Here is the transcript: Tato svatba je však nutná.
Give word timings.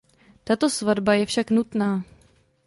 Tato 0.43 0.65
svatba 0.69 1.13
je 1.13 1.25
však 1.29 1.51
nutná. 1.53 2.01